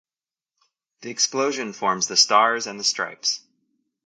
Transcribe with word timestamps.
The 1.01 1.11
explosion 1.11 1.73
forms 1.73 2.07
the 2.07 2.17
Stars 2.17 2.65
and 2.65 2.83
Stripes. 2.83 3.39